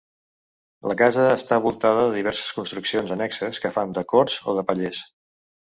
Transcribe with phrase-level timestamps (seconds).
[0.91, 5.07] La casa està voltada de diverses construccions annexes que fan de corts o de pallers.